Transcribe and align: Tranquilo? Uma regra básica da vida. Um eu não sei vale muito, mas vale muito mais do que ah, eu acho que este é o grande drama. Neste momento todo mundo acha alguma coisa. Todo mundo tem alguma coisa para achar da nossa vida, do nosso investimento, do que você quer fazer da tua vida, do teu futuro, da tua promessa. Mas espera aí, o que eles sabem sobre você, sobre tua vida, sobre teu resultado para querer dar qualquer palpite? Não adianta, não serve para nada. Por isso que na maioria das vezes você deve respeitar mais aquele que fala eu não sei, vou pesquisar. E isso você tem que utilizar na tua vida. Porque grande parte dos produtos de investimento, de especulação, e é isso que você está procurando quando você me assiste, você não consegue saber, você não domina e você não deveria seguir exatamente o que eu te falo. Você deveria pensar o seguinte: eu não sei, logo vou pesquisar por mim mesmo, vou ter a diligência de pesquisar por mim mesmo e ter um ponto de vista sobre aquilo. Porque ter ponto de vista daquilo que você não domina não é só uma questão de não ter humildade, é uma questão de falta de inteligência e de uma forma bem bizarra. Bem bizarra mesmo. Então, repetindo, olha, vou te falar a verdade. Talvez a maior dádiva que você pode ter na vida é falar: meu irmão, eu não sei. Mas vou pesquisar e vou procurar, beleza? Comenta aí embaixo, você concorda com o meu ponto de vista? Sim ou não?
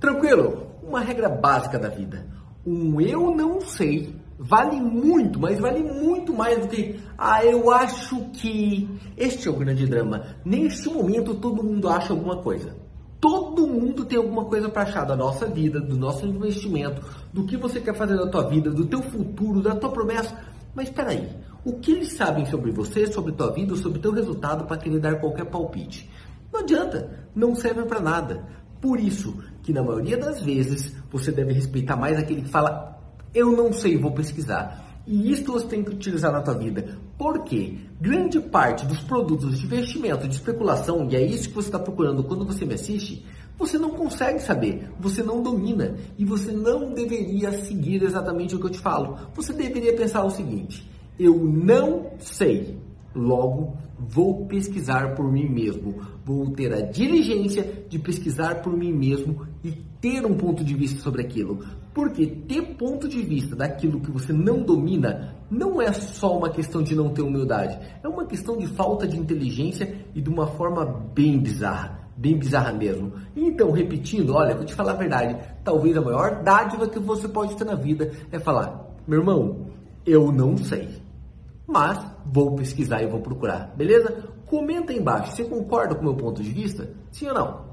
Tranquilo? 0.00 0.68
Uma 0.82 1.00
regra 1.00 1.28
básica 1.28 1.78
da 1.78 1.88
vida. 1.88 2.26
Um 2.66 3.00
eu 3.00 3.34
não 3.34 3.60
sei 3.60 4.14
vale 4.38 4.80
muito, 4.80 5.40
mas 5.40 5.58
vale 5.58 5.82
muito 5.82 6.32
mais 6.32 6.60
do 6.60 6.68
que 6.68 7.00
ah, 7.16 7.44
eu 7.44 7.70
acho 7.70 8.20
que 8.34 8.88
este 9.16 9.48
é 9.48 9.50
o 9.50 9.56
grande 9.56 9.86
drama. 9.86 10.36
Neste 10.44 10.88
momento 10.88 11.34
todo 11.34 11.62
mundo 11.62 11.88
acha 11.88 12.12
alguma 12.12 12.36
coisa. 12.36 12.76
Todo 13.20 13.66
mundo 13.66 14.04
tem 14.04 14.16
alguma 14.16 14.44
coisa 14.44 14.68
para 14.68 14.82
achar 14.82 15.04
da 15.04 15.16
nossa 15.16 15.44
vida, 15.46 15.80
do 15.80 15.96
nosso 15.96 16.24
investimento, 16.24 17.02
do 17.32 17.44
que 17.44 17.56
você 17.56 17.80
quer 17.80 17.94
fazer 17.96 18.16
da 18.16 18.28
tua 18.28 18.48
vida, 18.48 18.70
do 18.70 18.86
teu 18.86 19.02
futuro, 19.02 19.60
da 19.60 19.74
tua 19.74 19.90
promessa. 19.90 20.38
Mas 20.72 20.86
espera 20.86 21.10
aí, 21.10 21.28
o 21.64 21.72
que 21.80 21.90
eles 21.90 22.12
sabem 22.12 22.46
sobre 22.46 22.70
você, 22.70 23.08
sobre 23.08 23.32
tua 23.32 23.50
vida, 23.52 23.74
sobre 23.74 23.98
teu 23.98 24.12
resultado 24.12 24.66
para 24.66 24.76
querer 24.76 25.00
dar 25.00 25.18
qualquer 25.18 25.46
palpite? 25.46 26.08
Não 26.52 26.60
adianta, 26.60 27.28
não 27.34 27.56
serve 27.56 27.82
para 27.86 27.98
nada. 27.98 28.46
Por 28.80 29.00
isso 29.00 29.36
que 29.62 29.72
na 29.72 29.82
maioria 29.82 30.16
das 30.16 30.42
vezes 30.42 30.94
você 31.10 31.32
deve 31.32 31.52
respeitar 31.52 31.96
mais 31.96 32.18
aquele 32.18 32.42
que 32.42 32.48
fala 32.48 32.98
eu 33.34 33.52
não 33.52 33.72
sei, 33.72 33.96
vou 33.96 34.12
pesquisar. 34.12 35.02
E 35.06 35.32
isso 35.32 35.52
você 35.52 35.66
tem 35.66 35.82
que 35.82 35.90
utilizar 35.90 36.32
na 36.32 36.42
tua 36.42 36.54
vida. 36.54 36.98
Porque 37.16 37.78
grande 38.00 38.40
parte 38.40 38.86
dos 38.86 39.00
produtos 39.00 39.58
de 39.58 39.66
investimento, 39.66 40.28
de 40.28 40.34
especulação, 40.34 41.08
e 41.10 41.16
é 41.16 41.22
isso 41.22 41.48
que 41.48 41.54
você 41.54 41.68
está 41.68 41.78
procurando 41.78 42.24
quando 42.24 42.44
você 42.44 42.64
me 42.64 42.74
assiste, 42.74 43.24
você 43.58 43.78
não 43.78 43.90
consegue 43.90 44.40
saber, 44.40 44.88
você 45.00 45.22
não 45.22 45.42
domina 45.42 45.96
e 46.16 46.24
você 46.24 46.52
não 46.52 46.92
deveria 46.92 47.50
seguir 47.52 48.02
exatamente 48.02 48.54
o 48.54 48.60
que 48.60 48.66
eu 48.66 48.70
te 48.70 48.78
falo. 48.78 49.18
Você 49.34 49.52
deveria 49.52 49.96
pensar 49.96 50.24
o 50.24 50.30
seguinte: 50.30 50.88
eu 51.18 51.34
não 51.34 52.12
sei, 52.18 52.78
logo 53.18 53.76
vou 53.98 54.46
pesquisar 54.46 55.14
por 55.14 55.30
mim 55.30 55.48
mesmo, 55.48 55.96
vou 56.24 56.50
ter 56.52 56.72
a 56.72 56.80
diligência 56.80 57.84
de 57.88 57.98
pesquisar 57.98 58.62
por 58.62 58.76
mim 58.76 58.92
mesmo 58.92 59.46
e 59.64 59.72
ter 60.00 60.24
um 60.24 60.34
ponto 60.34 60.62
de 60.62 60.74
vista 60.74 61.00
sobre 61.00 61.22
aquilo. 61.22 61.64
Porque 61.92 62.26
ter 62.26 62.76
ponto 62.76 63.08
de 63.08 63.20
vista 63.22 63.56
daquilo 63.56 64.00
que 64.00 64.10
você 64.10 64.32
não 64.32 64.62
domina 64.62 65.34
não 65.50 65.82
é 65.82 65.92
só 65.92 66.38
uma 66.38 66.50
questão 66.50 66.82
de 66.82 66.94
não 66.94 67.10
ter 67.10 67.22
humildade, 67.22 67.78
é 68.02 68.06
uma 68.06 68.24
questão 68.24 68.56
de 68.56 68.66
falta 68.68 69.06
de 69.06 69.18
inteligência 69.18 70.06
e 70.14 70.20
de 70.20 70.30
uma 70.30 70.46
forma 70.46 70.84
bem 71.12 71.38
bizarra. 71.38 71.98
Bem 72.16 72.36
bizarra 72.36 72.72
mesmo. 72.72 73.12
Então, 73.36 73.70
repetindo, 73.70 74.34
olha, 74.34 74.56
vou 74.56 74.64
te 74.64 74.74
falar 74.74 74.92
a 74.92 74.96
verdade. 74.96 75.38
Talvez 75.62 75.96
a 75.96 76.00
maior 76.00 76.42
dádiva 76.42 76.88
que 76.88 76.98
você 76.98 77.28
pode 77.28 77.56
ter 77.56 77.64
na 77.64 77.76
vida 77.76 78.10
é 78.32 78.40
falar: 78.40 78.92
meu 79.06 79.20
irmão, 79.20 79.68
eu 80.04 80.32
não 80.32 80.56
sei. 80.56 80.88
Mas 81.68 81.98
vou 82.24 82.56
pesquisar 82.56 83.02
e 83.02 83.06
vou 83.06 83.20
procurar, 83.20 83.74
beleza? 83.76 84.32
Comenta 84.46 84.90
aí 84.90 84.98
embaixo, 84.98 85.36
você 85.36 85.44
concorda 85.44 85.94
com 85.94 86.00
o 86.00 86.04
meu 86.04 86.16
ponto 86.16 86.42
de 86.42 86.50
vista? 86.50 86.90
Sim 87.12 87.28
ou 87.28 87.34
não? 87.34 87.68